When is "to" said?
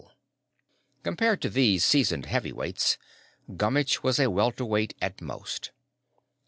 1.43-1.49